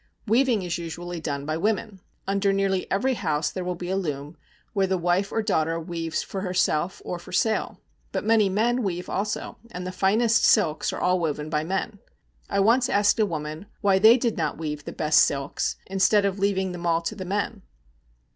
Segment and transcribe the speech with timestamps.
[0.25, 1.99] Weaving is usually done by women.
[2.25, 4.35] Under nearly every house there will be a loom,
[4.73, 7.79] where the wife or daughter weaves for herself or for sale.
[8.11, 11.99] But many men weave also, and the finest silks are all woven by men.
[12.49, 16.39] I once asked a woman why they did not weave the best silks, instead of
[16.39, 17.61] leaving them all to the men.